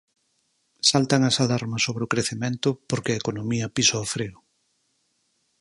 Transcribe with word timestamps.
Saltan 0.89 1.21
as 1.29 1.37
alarmas 1.43 1.83
sobre 1.87 2.03
o 2.05 2.11
crecemento 2.13 2.69
porque 2.89 3.11
a 3.11 3.19
economía 3.21 3.71
pisa 3.75 4.03
o 4.03 4.09
freo. 4.13 4.37